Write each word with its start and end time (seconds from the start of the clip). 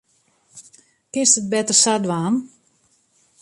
Kinst 1.11 1.35
it 1.39 1.45
better 1.53 1.75
sa 1.81 1.93
dwaan. 2.05 2.35